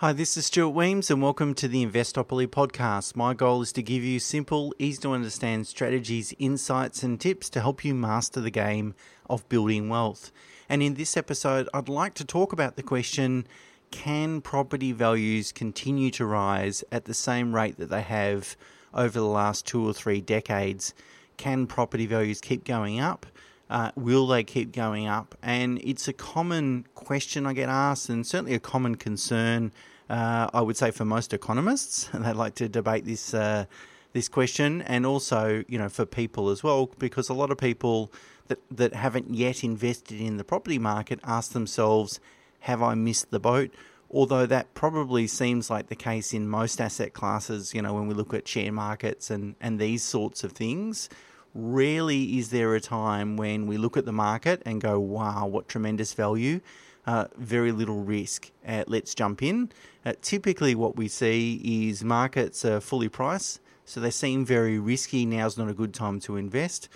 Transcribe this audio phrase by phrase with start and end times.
[0.00, 3.16] Hi, this is Stuart Wemyss, and welcome to the Investopoly podcast.
[3.16, 7.60] My goal is to give you simple, easy to understand strategies, insights, and tips to
[7.60, 8.94] help you master the game
[9.28, 10.32] of building wealth.
[10.70, 13.46] And in this episode, I'd like to talk about the question
[13.90, 18.56] can property values continue to rise at the same rate that they have
[18.94, 20.94] over the last two or three decades?
[21.36, 23.26] Can property values keep going up?
[23.68, 25.36] Uh, will they keep going up?
[25.42, 29.72] And it's a common question I get asked, and certainly a common concern
[30.10, 33.66] I would say for most economists, they like to debate this uh,
[34.12, 38.12] this question, and also you know for people as well, because a lot of people
[38.48, 42.20] that that haven't yet invested in the property market ask themselves,
[42.60, 43.70] "Have I missed the boat?"
[44.12, 48.14] Although that probably seems like the case in most asset classes, you know, when we
[48.14, 51.08] look at share markets and, and these sorts of things,
[51.54, 55.68] rarely is there a time when we look at the market and go, wow, what
[55.68, 56.60] tremendous value
[57.06, 58.50] uh, very little risk.
[58.66, 59.70] Uh, let's jump in.
[60.04, 65.26] Uh, typically, what we see is markets are fully priced, so they seem very risky.
[65.26, 66.88] Now's not a good time to invest,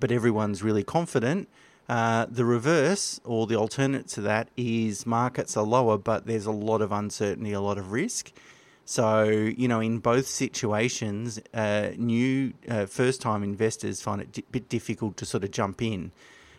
[0.00, 1.48] but everyone's really confident.
[1.88, 6.50] Uh, the reverse, or the alternate to that, is markets are lower, but there's a
[6.50, 8.32] lot of uncertainty, a lot of risk.
[8.84, 14.42] So, you know, in both situations, uh, new uh, first time investors find it a
[14.50, 16.12] bit difficult to sort of jump in.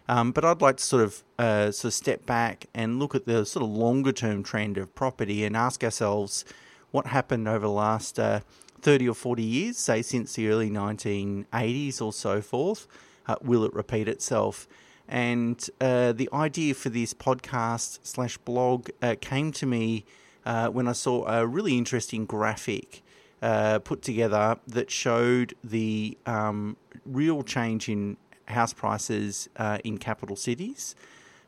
[0.09, 3.25] Um, but I'd like to sort of uh, sort of step back and look at
[3.25, 6.45] the sort of longer term trend of property and ask ourselves
[6.91, 8.39] what happened over the last uh,
[8.81, 12.87] 30 or 40 years, say since the early 1980s or so forth.
[13.27, 14.67] Uh, will it repeat itself?
[15.09, 20.05] And uh, the idea for this podcast slash blog uh, came to me
[20.45, 23.03] uh, when I saw a really interesting graphic.
[23.41, 28.15] put together that showed the um, real change in
[28.47, 30.95] house prices uh, in capital cities.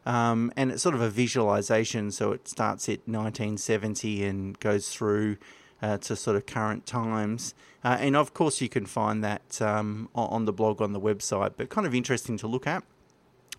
[0.05, 5.37] Um, and it's sort of a visualization, so it starts at 1970 and goes through
[5.81, 7.53] uh, to sort of current times.
[7.83, 11.53] Uh, and of course, you can find that um, on the blog on the website,
[11.57, 12.83] but kind of interesting to look at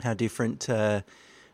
[0.03, 0.69] how different.
[0.69, 1.03] Uh,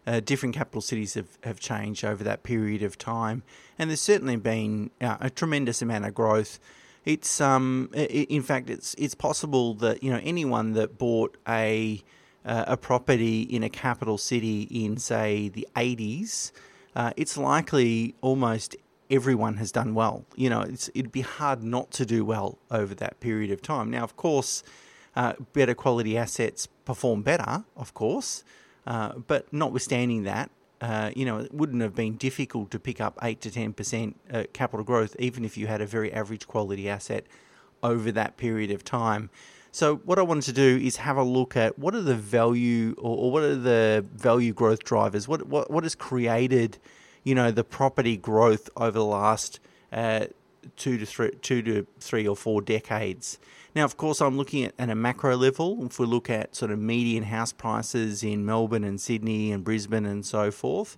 [0.09, 3.43] uh, different capital cities have, have changed over that period of time,
[3.77, 6.61] and there's certainly been uh, a tremendous amount of growth
[7.07, 12.03] it's um, in fact, it's it's possible that you know anyone that bought a
[12.45, 16.53] uh, a property in a capital city in say the 80s,
[16.95, 18.77] uh, it's likely almost
[19.11, 20.25] everyone has done well.
[20.37, 23.91] You know, it'd be hard not to do well over that period of time.
[23.91, 24.63] Now, of course,
[25.15, 28.45] uh, better quality assets perform better, of course,
[28.87, 30.51] uh, but notwithstanding that,
[30.81, 34.45] uh, you know, it wouldn't have been difficult to pick up 8 to 10% uh,
[34.53, 37.25] capital growth, even if you had a very average quality asset
[37.83, 39.31] over that period of time.
[39.73, 42.95] So, what I wanted to do is have a look at what are the value
[42.99, 45.29] or, or what are the value growth drivers?
[45.29, 46.79] What, what, what has created,
[47.25, 49.61] you know, the property growth over the last
[49.93, 50.27] uh,
[50.77, 53.39] two to three, two to three or four decades.
[53.77, 55.85] Now, of course, I'm looking at, at a macro level.
[55.85, 60.07] If we look at sort of median house prices in Melbourne and Sydney and Brisbane
[60.07, 60.97] and so forth,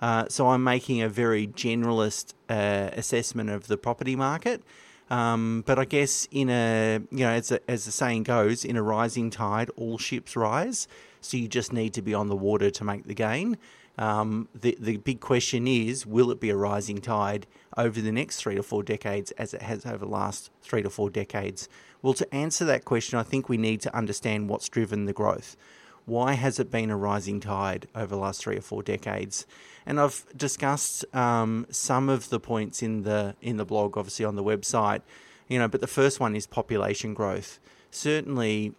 [0.00, 4.62] uh, so I'm making a very generalist uh, assessment of the property market.
[5.10, 8.76] Um, but I guess in a you know as a, as the saying goes, in
[8.76, 10.86] a rising tide, all ships rise.
[11.20, 13.58] So you just need to be on the water to make the gain.
[13.98, 18.36] Um, the the big question is, will it be a rising tide over the next
[18.36, 21.68] three to four decades, as it has over the last three to four decades?
[22.02, 25.56] Well, to answer that question, I think we need to understand what's driven the growth.
[26.06, 29.46] Why has it been a rising tide over the last three or four decades?
[29.86, 34.34] And I've discussed um, some of the points in the in the blog, obviously on
[34.36, 35.02] the website.
[35.48, 37.58] You know, but the first one is population growth.
[37.90, 38.72] Certainly,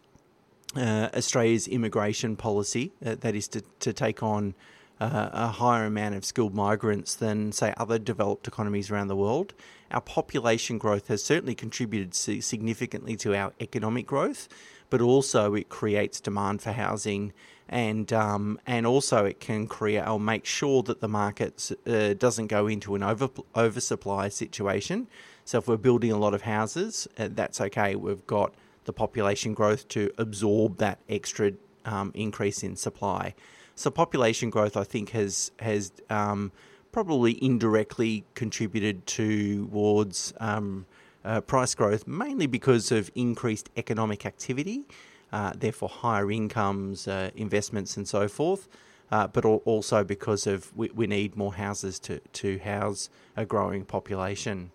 [0.75, 4.53] uh, Australia's immigration policy, uh, that is to, to take on
[5.01, 9.53] uh, a higher amount of skilled migrants than, say, other developed economies around the world.
[9.91, 14.47] Our population growth has certainly contributed significantly to our economic growth,
[14.89, 17.33] but also it creates demand for housing,
[17.67, 22.47] and um, and also it can create or make sure that the market uh, doesn't
[22.47, 25.07] go into an over oversupply situation.
[25.45, 27.95] So if we're building a lot of houses, uh, that's okay.
[27.95, 28.53] We've got
[28.85, 31.53] the population growth to absorb that extra
[31.85, 33.33] um, increase in supply.
[33.75, 36.51] So population growth, I think, has has um,
[36.91, 40.85] probably indirectly contributed towards um,
[41.23, 44.83] uh, price growth, mainly because of increased economic activity,
[45.31, 48.67] uh, therefore higher incomes, uh, investments, and so forth.
[49.11, 53.83] Uh, but also because of we, we, need more houses to, to house a growing
[53.83, 54.71] population.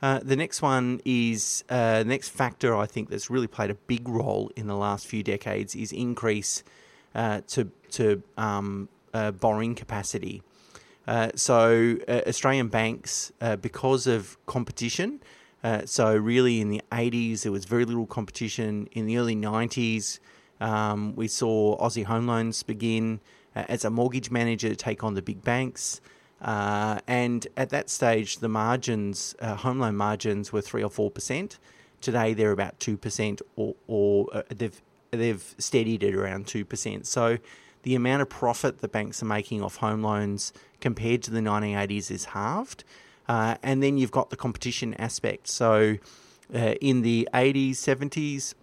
[0.00, 3.74] Uh, the next one is uh, the next factor I think that's really played a
[3.74, 6.62] big role in the last few decades is increase
[7.14, 10.44] to to um, borrowing capacity.
[11.08, 15.20] Uh, so uh, Australian banks, uh, because of competition,
[15.64, 18.86] uh, so really in the 80s there was very little competition.
[18.92, 20.18] In the early 90s,
[20.60, 23.20] um, we saw Aussie Home Loans begin
[23.56, 26.02] uh, as a mortgage manager to take on the big banks.
[26.42, 31.58] Uh, and at that stage, the margins, home loan margins, were three or four percent.
[32.02, 34.80] Today, they're about two percent, or, or they've
[35.10, 37.06] they've steadied at around two percent.
[37.06, 37.38] So
[37.82, 42.10] the amount of profit the banks are making off home loans compared to the 1980s
[42.10, 42.84] is halved.
[43.28, 45.48] Uh, and then you've got the competition aspect.
[45.48, 45.98] So
[46.54, 48.54] uh, in the 80s, 70s,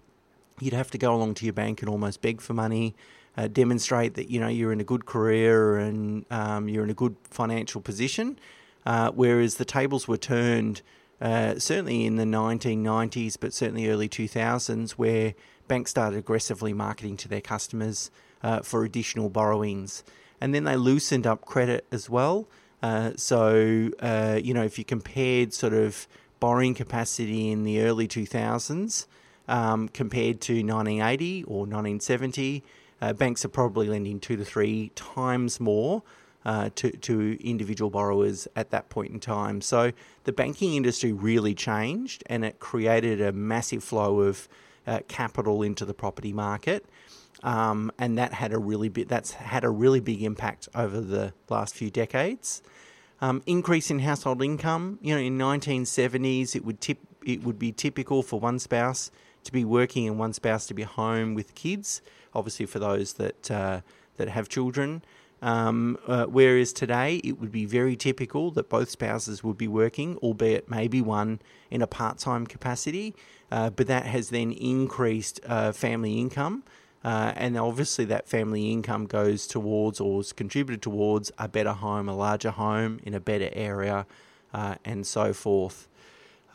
[0.59, 2.95] you'd have to go along to your bank and almost beg for money,
[3.37, 6.95] uh, demonstrate that you know you're in a good career and um, you're in a
[6.95, 8.39] good financial position.
[8.85, 10.81] Uh, whereas the tables were turned
[11.21, 15.33] uh, certainly in the 1990s, but certainly early 2000s, where
[15.67, 18.11] banks started aggressively marketing to their customers
[18.45, 20.03] uh, for additional borrowings.
[20.39, 22.47] And then they loosened up credit as well.
[22.83, 26.07] Uh, so, uh, you know, if you compared sort of
[26.39, 29.07] borrowing capacity in the early 2000s
[29.47, 32.63] um, compared to 1980 or 1970,
[33.01, 36.03] uh, banks are probably lending two to three times more
[36.45, 39.59] uh, to, to individual borrowers at that point in time.
[39.59, 39.91] So
[40.25, 44.47] the banking industry really changed and it created a massive flow of
[44.85, 46.85] uh, capital into the property market.
[47.45, 51.31] Um, and that had a really big, that's had a really big impact over the
[51.47, 52.63] last few decades.
[53.21, 54.97] Um, increase in household income.
[55.01, 59.11] You know, in 1970s, it would tip, it would be typical for one spouse
[59.43, 62.01] to be working and one spouse to be home with kids.
[62.33, 63.81] Obviously, for those that uh,
[64.17, 65.03] that have children.
[65.41, 70.17] Um, uh, whereas today, it would be very typical that both spouses would be working,
[70.17, 71.39] albeit maybe one
[71.69, 73.13] in a part time capacity.
[73.51, 76.63] Uh, but that has then increased uh, family income.
[77.05, 82.09] Uh, and obviously, that family income goes towards or is contributed towards a better home,
[82.09, 84.07] a larger home in a better area,
[84.55, 85.87] uh, and so forth.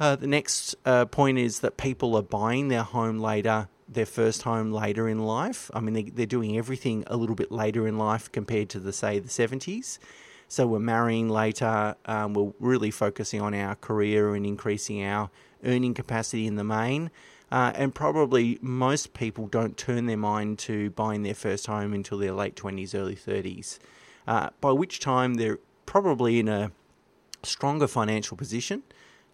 [0.00, 4.43] Uh, the next uh, point is that people are buying their home later, their first
[4.43, 5.70] home later in life.
[5.73, 8.93] I mean, they, they're doing everything a little bit later in life compared to the,
[8.93, 10.00] say, the 70s.
[10.49, 15.31] So we're marrying later, um, we're really focusing on our career and increasing our
[15.64, 17.12] earning capacity in the main.
[17.50, 22.19] Uh, and probably most people don't turn their mind to buying their first home until
[22.19, 23.79] their late 20s, early 30s,
[24.29, 26.70] uh, by which time they're probably in a
[27.43, 28.82] stronger financial position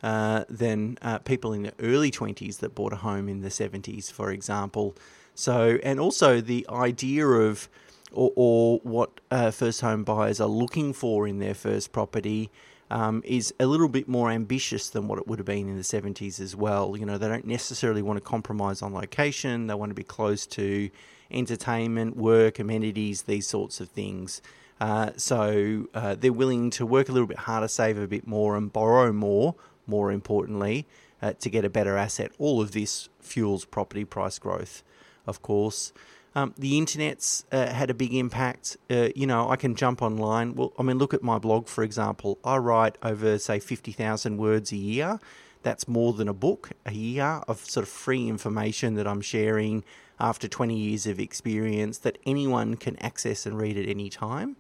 [0.03, 4.11] uh, than uh, people in the early 20s that bought a home in the 70s,
[4.11, 4.95] for example.
[5.35, 7.69] So, and also the idea of
[8.13, 12.51] or, or what uh, first home buyers are looking for in their first property
[12.91, 15.83] um, is a little bit more ambitious than what it would have been in the
[15.83, 16.97] 70s as well.
[16.97, 20.47] You know, they don't necessarily want to compromise on location, they want to be close
[20.49, 20.91] to
[21.31, 24.41] entertainment, work, amenities, these sorts of things.
[24.81, 28.57] Uh, so uh, they're willing to work a little bit harder, save a bit more,
[28.57, 29.55] and borrow more,
[29.87, 30.87] more importantly,
[31.23, 32.31] uh, to get a better asset.
[32.39, 34.83] All of this fuels property price growth,
[35.27, 35.93] of course.
[36.37, 38.77] Um, the internet's uh, had a big impact.
[38.91, 40.55] Uh, you know, I can jump online.
[40.55, 42.39] Well, I mean, look at my blog, for example.
[42.45, 45.19] I write over, say, 50,000 words a year.
[45.63, 49.83] That's more than a book a year of sort of free information that I'm sharing
[50.21, 54.57] after 20 years of experience that anyone can access and read at any time.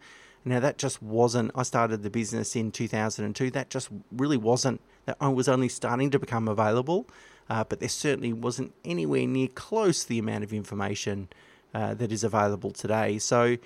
[0.46, 3.50] Now, that just wasn't, I started the business in 2002.
[3.50, 7.06] That just really wasn't, that was only starting to become available,
[7.50, 11.28] uh, but there certainly wasn't anywhere near close the amount of information
[11.76, 13.18] uh, that is available today.
[13.18, 13.58] So,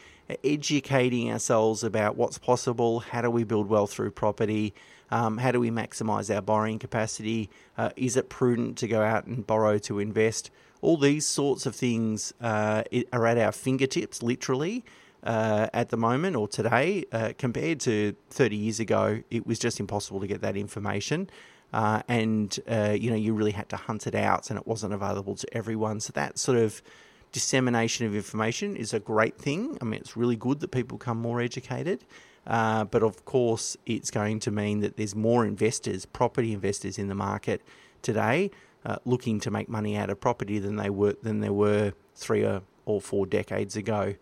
[0.42, 4.74] educating ourselves about what's possible, how do we build wealth through property,
[5.12, 9.26] um, how do we maximize our borrowing capacity, uh, is it prudent to go out
[9.26, 10.50] and borrow to invest?
[10.82, 14.84] All these sorts of things uh, are at our fingertips, literally.
[15.22, 19.78] Uh, at the moment or today, uh, compared to 30 years ago, it was just
[19.78, 21.30] impossible to get that information.
[21.72, 24.92] Uh, and uh, you know you really had to hunt it out, and it wasn't
[24.92, 26.00] available to everyone.
[26.00, 26.82] So that sort of
[27.32, 29.78] dissemination of information is a great thing.
[29.80, 32.04] I mean, it's really good that people become more educated.
[32.46, 37.08] Uh, but of course, it's going to mean that there's more investors, property investors in
[37.08, 37.62] the market
[38.02, 38.50] today,
[38.84, 42.42] uh, looking to make money out of property than they were than there were three
[42.42, 44.14] or, or four decades ago.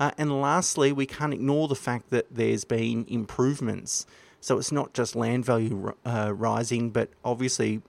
[0.00, 4.06] Uh, and lastly, we can't ignore the fact that there's been improvements.
[4.40, 7.82] So it's not just land value uh, rising, but obviously,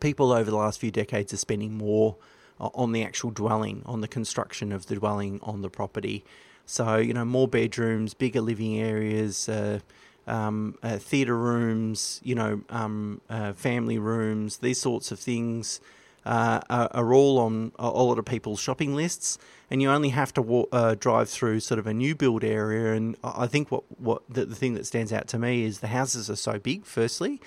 [0.00, 2.16] people over the last few decades are spending more
[2.60, 6.24] on the actual dwelling, on the construction of the dwelling on the property.
[6.66, 9.80] So, you know, more bedrooms, bigger living areas, uh,
[10.26, 15.80] um, uh, theatre rooms, you know, um, uh, family rooms, these sorts of things.
[16.26, 19.38] uh, are, are, all on a lot of people's shopping lists,
[19.70, 22.92] and you only have to walk, uh, drive through sort of a new build area.
[22.92, 25.88] And I think what what the, the, thing that stands out to me is the
[25.88, 26.84] houses are so big.
[26.84, 27.40] Firstly.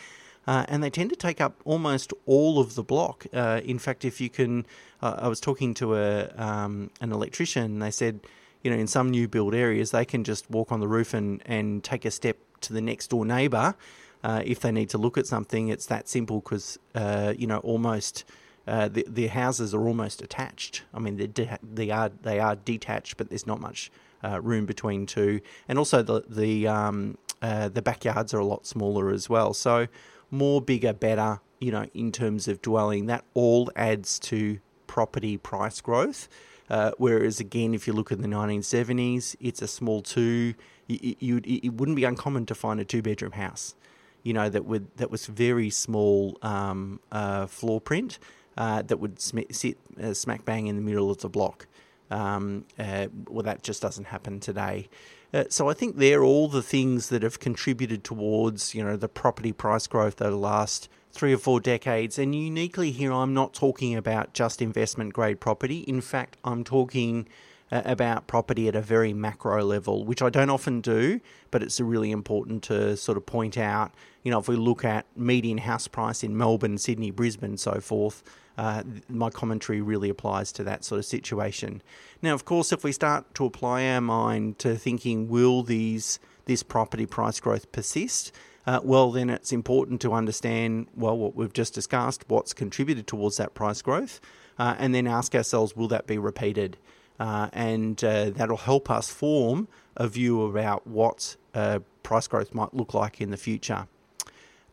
[0.46, 3.26] Uh, and they tend to take up almost all of the block.
[3.34, 4.66] Uh, in fact, if you can,
[5.04, 7.64] uh, I was talking to a um, an electrician.
[7.64, 8.22] And They said,
[8.64, 11.44] you know, in some new build areas, they can just walk on the roof and,
[11.46, 13.76] and take a step to the next door neighbour
[14.24, 15.68] uh, if they need to look at something.
[15.68, 18.24] It's that simple because uh, you know almost
[18.66, 20.84] uh, the, the houses are almost attached.
[20.94, 23.92] I mean, de- they are they are detached, but there's not much
[24.24, 25.42] uh, room between two.
[25.68, 29.54] And also the the um, uh, the backyards are a lot smaller as well.
[29.54, 29.88] So
[30.32, 31.42] more bigger, better.
[31.60, 34.60] You know, in terms of dwelling, that all adds to
[34.94, 36.30] property price growth.
[36.70, 40.54] Uh, whereas again, if you look at the 1970s, it's a small two.
[40.88, 43.74] You, you, it wouldn't be uncommon to find a two bedroom house,
[44.22, 48.20] you know, that would that was very small um, uh, floor print
[48.56, 51.66] uh, that would sm- sit uh, smack bang in the middle of the block.
[52.12, 54.90] Um, uh, well, that just doesn't happen today.
[55.34, 59.10] Uh, so I think they're all the things that have contributed towards you know the
[59.10, 62.18] property price growth over the last three or four decades.
[62.20, 65.80] And uniquely here, I'm not talking about just investment grade property.
[65.82, 67.28] In fact, I'm talking
[67.72, 71.80] uh, about property at a very macro level, which I don't often do, but it's
[71.80, 73.94] really important to sort of point out.
[74.24, 78.24] You know, if we look at median house price in Melbourne, Sydney, Brisbane, so forth,
[78.58, 81.82] uh, my commentary really applies to that sort of situation.
[82.22, 86.62] Now, of course, if we start to apply our mind to thinking, will these this
[86.62, 88.32] property price growth persist?
[88.66, 93.38] Uh, well, then it's important to understand well what we've just discussed, what's contributed towards
[93.38, 94.22] that price growth,
[94.58, 96.78] uh, and then ask ourselves, will that be repeated?
[97.20, 102.74] Uh, and uh, that'll help us form a view about what uh, price growth might
[102.74, 103.88] look like in the future.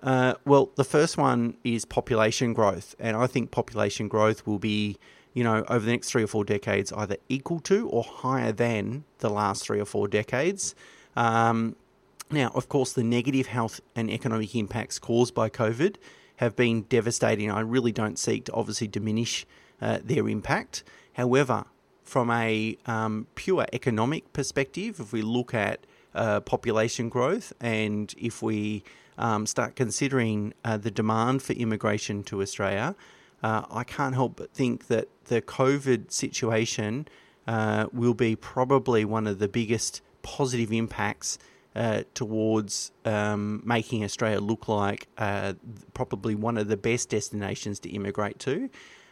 [0.03, 4.97] Uh, well, the first one is population growth, and I think population growth will be,
[5.35, 9.05] you know, over the next three or four decades, either equal to or higher than
[9.19, 10.75] the last three or four decades.
[11.17, 11.77] Um,
[12.33, 15.97] now, of course, the negative health and economic impacts caused by COVID
[16.37, 17.51] have been devastating.
[17.51, 19.47] I really don't seek to obviously diminish
[19.81, 20.83] uh, their impact.
[21.15, 21.65] However,
[22.03, 28.43] from a um, pure economic perspective, if we look at uh, population growth and if
[28.43, 28.83] we
[29.19, 32.95] um, start considering uh, the demand for immigration to Australia,
[33.43, 37.07] uh, I can't help but think that the COVID situation
[37.47, 41.39] uh, will be probably one of the biggest positive impacts
[41.81, 45.55] uh, towards um, making Australia look like uh,
[45.95, 48.69] probably one of the best destinations to immigrate to.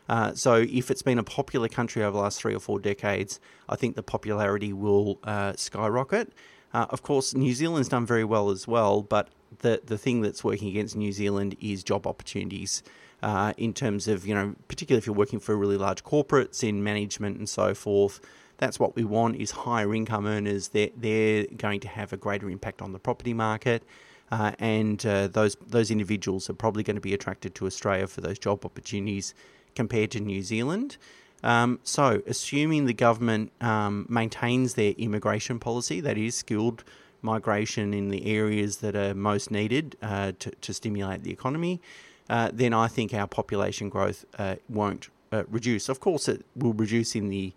[0.06, 3.40] Uh, so, if it's been a popular country over the last three or four decades,
[3.70, 5.18] I think the popularity will
[5.56, 6.34] skyrocket.
[6.74, 10.68] of course, New Zealand's done very well as well, but the the thing that's working
[10.68, 12.82] against New Zealand is job opportunities.
[13.22, 16.84] Uh, in terms of you know, particularly if you're working for really large corporates in
[16.84, 18.20] management and so forth,
[18.58, 20.68] that's what we want is higher income earners.
[20.68, 23.82] They're they're going to have a greater impact on the property market.
[24.30, 28.20] Uh, and uh, those those individuals are probably going to be attracted to Australia for
[28.20, 29.34] those job opportunities
[29.74, 30.98] compared to New Zealand.
[31.42, 36.82] Um, so, assuming the government um, maintains their immigration policy, that is skilled
[37.22, 41.80] migration in the areas that are most needed uh, to, to, stimulate the economy,
[42.28, 45.88] uh, then I think our population growth uh, won't uh, reduce.
[45.88, 47.52] Of course, it will reduce in the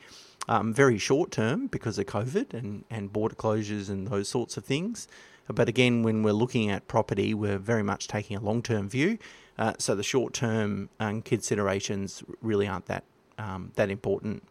[0.48, 4.66] um, very short term because of COVID and, and border closures and those sorts of
[4.66, 5.08] things.
[5.48, 9.18] But again, when we're looking at property, we're very much taking a long term view.
[9.58, 13.04] Uh, so the short term um, considerations really aren't that
[13.38, 14.44] um, that important.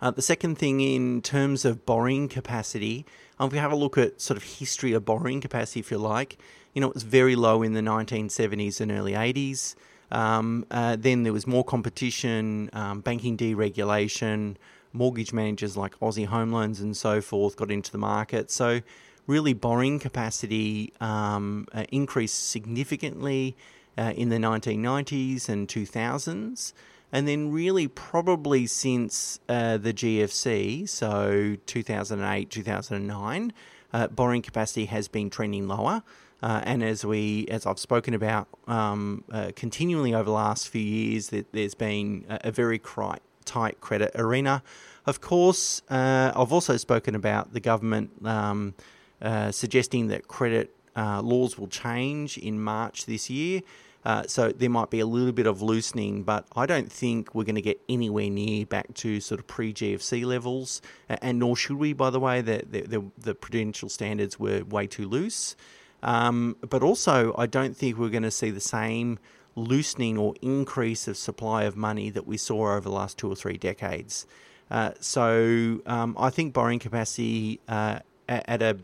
[0.00, 3.04] Uh, the second thing, in terms of borrowing capacity,
[3.38, 5.98] um, if we have a look at sort of history of borrowing capacity, if you
[5.98, 6.38] like,
[6.72, 9.74] you know, it was very low in the 1970s and early 80s.
[10.10, 14.56] Um, uh, then there was more competition, um, banking deregulation,
[14.92, 18.50] mortgage managers like Aussie Home Loans and so forth got into the market.
[18.50, 18.80] So,
[19.26, 23.56] really, borrowing capacity um, uh, increased significantly
[23.96, 26.72] uh, in the 1990s and 2000s.
[27.10, 33.52] And then, really, probably since uh, the GFC, so 2008, 2009,
[33.92, 36.02] uh, borrowing capacity has been trending lower.
[36.42, 40.82] Uh, and as we, as I've spoken about um, uh, continually over the last few
[40.82, 44.62] years, that there's been a, a very cri- tight credit arena.
[45.06, 48.74] Of course, uh, I've also spoken about the government um,
[49.20, 53.62] uh, suggesting that credit laws will change in March this year.
[54.04, 57.44] Uh, so there might be a little bit of loosening, but I don't think we're
[57.44, 61.76] going to get anywhere near back to sort of pre GFC levels, and nor should
[61.76, 62.40] we, by the way.
[62.40, 65.56] The, the, the prudential standards were way too loose.
[66.02, 69.18] Um, but also, I don't think we're going to see the same
[69.56, 73.34] loosening or increase of supply of money that we saw over the last two or
[73.34, 74.26] three decades.
[74.70, 78.78] Uh, so um, I think borrowing capacity uh, at a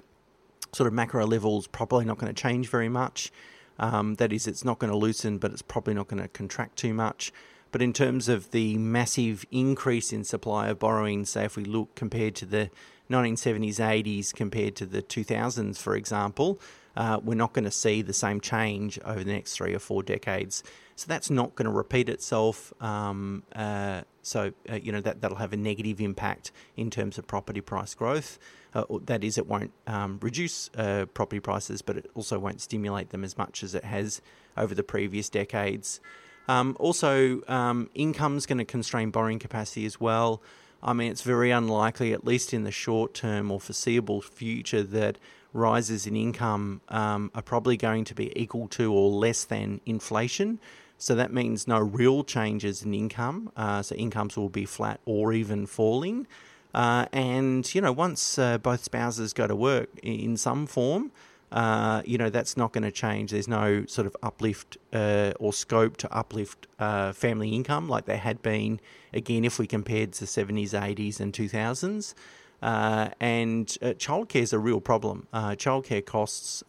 [0.72, 3.30] sort of macro level is probably not going to change very much.
[3.78, 6.76] Um, that is, it's not going to loosen, but it's probably not going to contract
[6.76, 7.32] too much.
[7.70, 11.94] But in terms of the massive increase in supply of borrowing, say if we look
[11.96, 12.70] compared to the
[13.10, 16.60] 1970s, 80s, compared to the 2000s, for example,
[16.96, 20.02] uh, we're not going to see the same change over the next three or four
[20.02, 20.62] decades.
[20.96, 22.72] So that's not going to repeat itself.
[22.80, 27.26] Um, uh, so uh, you know that that'll have a negative impact in terms of
[27.26, 28.38] property price growth.
[28.74, 33.10] Uh, that is, it won't um, reduce uh, property prices, but it also won't stimulate
[33.10, 34.20] them as much as it has
[34.56, 36.00] over the previous decades.
[36.48, 40.42] Um, also, um, income's going to constrain borrowing capacity as well.
[40.84, 45.18] I mean, it's very unlikely, at least in the short term or foreseeable future, that
[45.54, 50.60] rises in income um, are probably going to be equal to or less than inflation.
[50.98, 53.50] So that means no real changes in income.
[53.56, 56.26] Uh, so incomes will be flat or even falling.
[56.74, 61.12] Uh, and, you know, once uh, both spouses go to work in some form,
[61.52, 63.30] uh, you know, that's not going to change.
[63.30, 68.16] There's no sort of uplift uh, or scope to uplift uh, family income like there
[68.16, 68.80] had been,
[69.12, 72.14] again, if we compared to the 70s, 80s, and 2000s.
[72.62, 75.28] Uh, and uh, childcare is a real problem.
[75.32, 76.64] Uh, childcare costs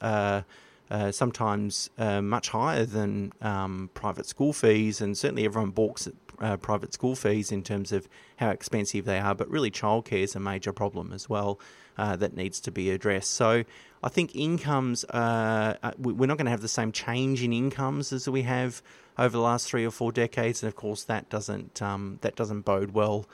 [1.11, 7.15] sometimes much higher than um, private school fees, and certainly everyone balks at private school
[7.15, 9.33] fees in terms of how expensive they are.
[9.33, 11.59] But really, childcare is a major problem as well
[11.97, 13.31] that needs to be addressed.
[13.31, 13.63] So
[14.05, 18.43] I think incomes, we're not going to have the same change in incomes as we
[18.43, 18.81] have
[19.17, 22.61] over the last three or four decades, and of course that doesn't um, that doesn't
[22.61, 23.25] bode well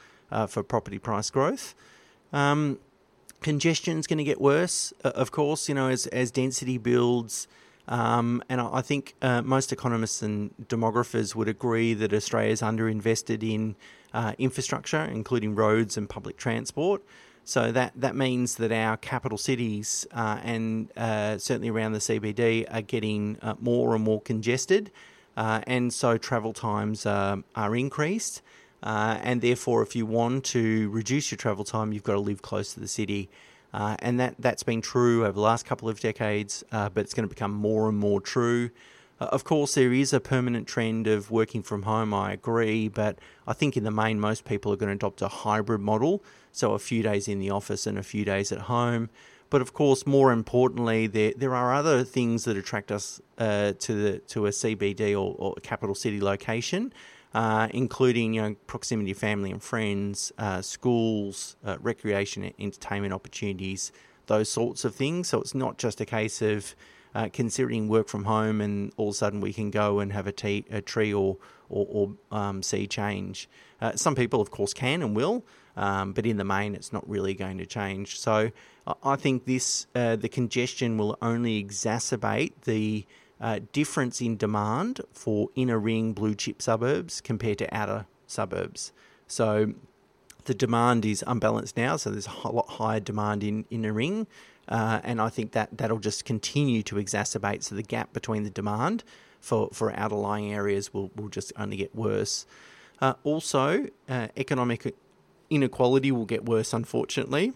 [0.48, 1.76] for property price growth.
[2.32, 2.80] Um,
[3.42, 7.48] Congestion is going to get worse, of course, you know, as, as density builds.
[7.88, 13.42] Um, and I think uh, most economists and demographers would agree that Australia is underinvested
[13.42, 13.76] in
[14.14, 17.02] uh, infrastructure, including roads and public transport.
[17.44, 22.66] So that, that means that our capital cities uh, and uh, certainly around the CBD
[22.74, 24.92] are getting uh, more and more congested.
[25.36, 28.42] Uh, and so travel times are increased.
[28.84, 32.42] Uh, and therefore, if you want to reduce your travel time, you've got to live
[32.42, 33.30] close to the city.
[33.74, 37.28] Uh, and that, that's been true over the last couple of decades, but it's going
[37.28, 38.70] to become more and more true.
[39.22, 43.20] Uh, of course, there is a permanent trend of working from home, I agree, but
[43.46, 46.24] I think in the main, most people are going to adopt a hybrid model.
[46.52, 49.12] So a few days in the office and a few days at home.
[49.52, 53.94] But of course, more importantly, there, there are other things that attract us uh, to,
[53.94, 56.92] the, to a CBD or, or capital city location
[57.34, 63.92] uh, including you know proximity to family and friends, uh, schools, uh, recreation, entertainment opportunities,
[64.28, 65.30] those sorts of things.
[65.30, 66.76] So it's not just a case of
[67.16, 70.28] uh, considering work from home and all of a sudden we can go and have
[70.28, 71.38] a, tea, a tree or
[71.72, 73.50] or, or um, sea change.
[73.82, 75.44] Uh, some people, of course, can and will,
[75.78, 78.20] um, but in the main, it's not really going to change.
[78.20, 78.52] So
[79.04, 83.06] I think this uh, the congestion will only exacerbate the
[83.40, 88.92] uh, difference in demand for inner ring blue chip suburbs compared to outer suburbs.
[89.28, 89.74] So
[90.46, 94.28] the demand is unbalanced now, so there's a lot higher demand in inner ring.
[94.68, 97.64] Uh, and I think that that'll just continue to exacerbate.
[97.64, 99.04] So the gap between the demand
[99.40, 102.46] for, for outer lying areas will, will just only get worse.
[103.02, 104.96] Uh, also, uh, economic
[105.50, 107.54] inequality will get worse, unfortunately.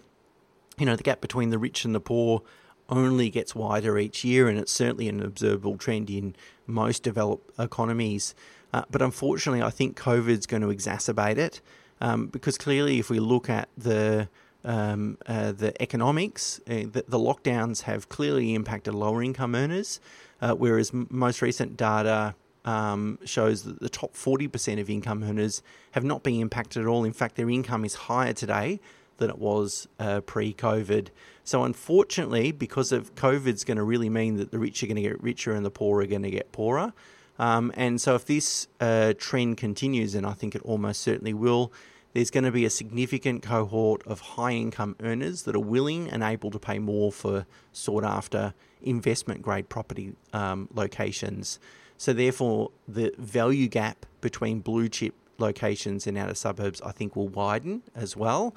[0.77, 2.41] You know, the gap between the rich and the poor
[2.89, 6.35] only gets wider each year, and it's certainly an observable trend in
[6.67, 8.35] most developed economies.
[8.73, 11.61] Uh, but unfortunately, I think COVID's going to exacerbate it
[12.01, 14.29] um, because clearly, if we look at the
[14.63, 19.99] um, uh, the economics, uh, the, the, lockdowns have clearly impacted lower income earners,
[20.41, 22.33] uh, whereas m- most recent data
[22.65, 27.03] um, shows that the top 40% of income earners have not been impacted at all.
[27.03, 28.79] In fact, their income is higher today
[29.17, 31.09] than it was uh, pre COVID.
[31.43, 34.95] So, unfortunately, because of COVID, COVID's going to really mean that the rich are going
[34.95, 36.93] to get richer and the poor are going to get poorer.
[37.37, 41.71] Um, and so, if this uh, trend continues, and I think it almost certainly will,
[42.13, 46.23] there's going to be a significant cohort of high income earners that are willing and
[46.23, 51.59] able to pay more for sought after investment grade property um, locations.
[51.97, 57.27] So, therefore, the value gap between blue chip locations and outer suburbs, I think, will
[57.27, 58.55] widen as well.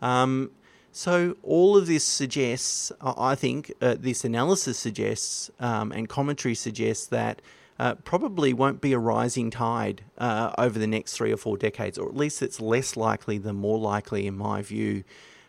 [0.00, 0.50] Um,
[0.92, 7.06] so all of this suggests, I think, uh, this analysis suggests, um, and commentary suggests
[7.08, 7.40] that
[7.80, 11.96] uh, probably won't be a rising tide uh, over the next three or four decades,
[11.96, 15.02] or at least it's less likely than more likely, in my view.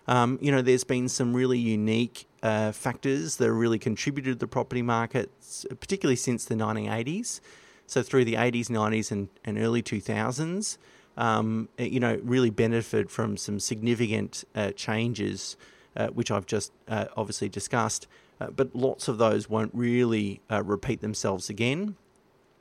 [0.08, 4.48] Um, you know, there's been some really unique uh, factors that really contributed to the
[4.48, 7.42] property markets, particularly since the 1980s.
[7.86, 10.78] so through the 80s, 90s, and, and early 2000s,
[11.18, 15.58] um, you know, really benefited from some significant uh, changes,
[15.98, 18.08] uh, which I've just uh, obviously discussed.
[18.40, 21.98] Uh, but lots of those won't really uh, repeat themselves again.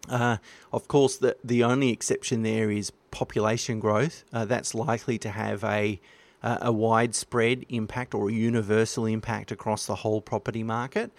[0.08, 0.38] Uh,
[0.72, 4.24] of course, the the only exception there is population growth.
[4.32, 6.00] that's likely to have a
[6.42, 11.10] a widespread impact or a universal impact across the whole property market.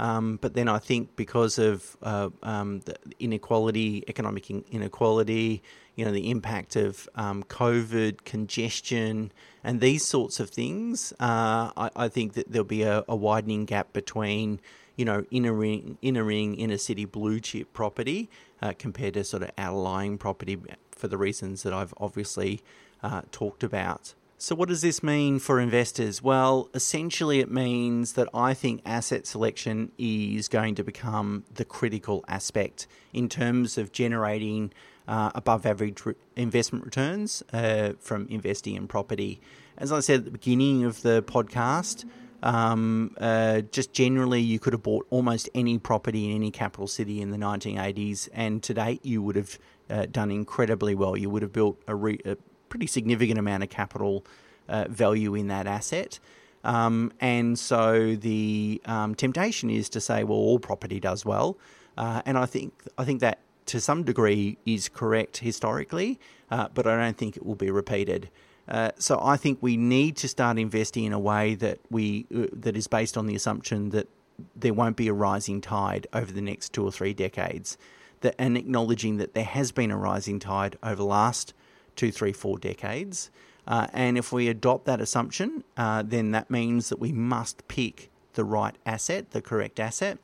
[0.00, 5.62] Um, but then I think because of uh, um, the inequality, economic inequality,
[5.94, 9.30] you know, the impact of um, COVID, congestion,
[9.62, 13.66] and these sorts of things, uh, I, I, think that there'll be a, a, widening
[13.66, 14.60] gap between,
[15.00, 18.28] you know, inner ring, inner ring, inner city blue chip property
[18.60, 20.58] uh, compared to sort of outlying property
[20.90, 22.60] for the reasons that I've obviously
[23.02, 24.12] uh, talked about.
[24.36, 26.22] So, what does this mean for investors?
[26.22, 32.22] Well, essentially, it means that I think asset selection is going to become the critical
[32.28, 34.70] aspect in terms of generating
[35.08, 39.40] uh, above average re- investment returns uh, from investing in property.
[39.78, 42.04] As I said at the beginning of the podcast,
[42.42, 47.20] um, uh, just generally, you could have bought almost any property in any capital city
[47.20, 51.16] in the 1980s, and to date, you would have uh, done incredibly well.
[51.16, 52.36] You would have built a, re- a
[52.68, 54.24] pretty significant amount of capital
[54.68, 56.18] uh, value in that asset.
[56.64, 61.58] Um, and so the um, temptation is to say, well, all property does well,
[61.96, 66.18] uh, and I think I think that to some degree is correct historically,
[66.50, 68.30] uh, but I don't think it will be repeated.
[68.70, 72.46] Uh, so I think we need to start investing in a way that we uh,
[72.52, 74.08] that is based on the assumption that
[74.54, 77.76] there won't be a rising tide over the next two or three decades,
[78.20, 81.52] that, and acknowledging that there has been a rising tide over the last
[81.96, 83.30] two, three, four decades.
[83.66, 88.10] Uh, and if we adopt that assumption, uh, then that means that we must pick
[88.34, 90.18] the right asset, the correct asset,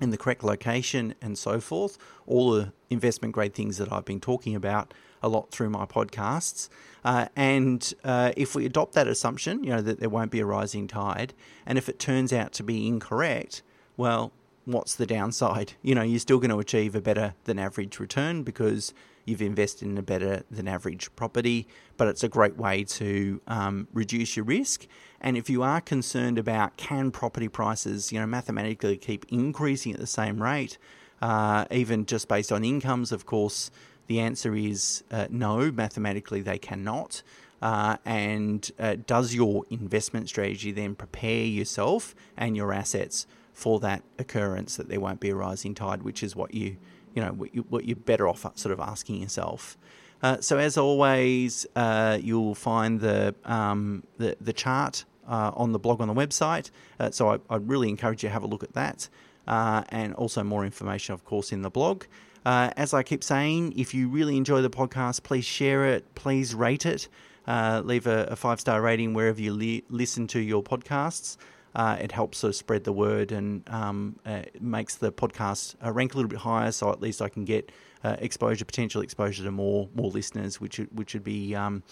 [0.00, 1.98] in the correct location, and so forth.
[2.26, 6.68] All the investment grade things that I've been talking about a lot through my podcasts.
[7.04, 10.46] Uh, and uh, if we adopt that assumption, you know, that there won't be a
[10.46, 13.62] rising tide, and if it turns out to be incorrect,
[13.96, 14.32] well,
[14.64, 15.74] what's the downside?
[15.82, 18.92] You know, you're still going to achieve a better than average return because
[19.26, 23.88] you've invested in a better than average property, but it's a great way to um,
[23.92, 24.86] reduce your risk.
[25.20, 30.00] And if you are concerned about can property prices, you know, mathematically keep increasing at
[30.00, 30.78] the same rate,
[31.20, 33.70] uh, even just based on incomes, of course,
[34.06, 37.22] the answer is uh, no, mathematically they cannot.
[37.60, 44.02] Uh, and uh, does your investment strategy then prepare yourself and your assets for that
[44.18, 46.76] occurrence that there won't be a rising tide, which is what you
[47.16, 49.76] you know what, you, are better off sort of asking yourself.
[50.22, 55.78] Uh, so as always, uh, you'll find the um, the, the chart uh, on the
[55.78, 56.70] blog on the website.
[57.00, 59.08] Uh, so I, I really encourage you to have a look at that,
[59.48, 62.04] uh, and also more information, of course, in the blog.
[62.44, 66.54] Uh, as I keep saying, if you really enjoy the podcast, please share it, please
[66.54, 67.08] rate it,
[67.48, 71.38] leave a, a five star rating wherever you li- listen to your podcasts
[71.76, 75.92] uh, it helps sort of spread the word and um, uh, makes the podcast uh,
[75.92, 76.72] rank a little bit higher.
[76.72, 77.70] So at least I can get
[78.02, 81.82] uh, exposure, potential exposure to more more listeners, which which would be um,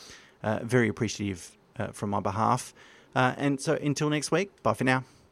[0.43, 2.75] uh, very appreciative uh, from my behalf.
[3.15, 5.05] and so until next week, bye for now.